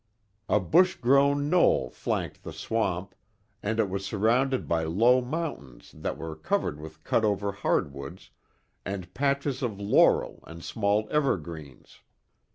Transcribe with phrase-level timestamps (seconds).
[0.49, 3.13] A bush grown knoll flanked the swamp
[3.61, 8.31] and it was surrounded by low mountains that were covered with cutover hardwoods
[8.83, 11.99] and patches of laurel and small evergreens.